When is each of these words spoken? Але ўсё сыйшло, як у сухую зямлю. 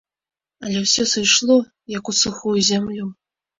Але 0.67 0.81
ўсё 0.85 1.05
сыйшло, 1.13 1.59
як 1.99 2.03
у 2.13 2.17
сухую 2.23 2.57
зямлю. 2.73 3.09